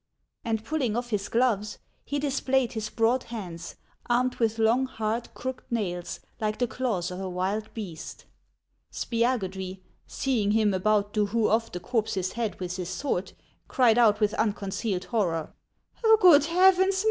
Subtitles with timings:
[0.43, 3.75] And pulling off his gloves, he displayed his broad hands,
[4.09, 8.25] armed with long, hard, crooked nails, like the claws of a wild beast.
[8.91, 13.33] Spiagudry, seeing him about to hew off the corpse's head with his sword,
[13.67, 15.53] cried out with unconcealed horror,"
[16.19, 16.99] Good heavens